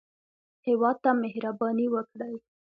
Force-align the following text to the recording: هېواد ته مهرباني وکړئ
هېواد 0.67 0.97
ته 1.03 1.09
مهرباني 1.23 1.87
وکړئ 1.93 2.33